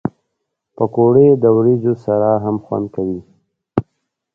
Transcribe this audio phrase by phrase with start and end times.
[0.75, 3.21] پکورې د وریجو سره هم خوند کوي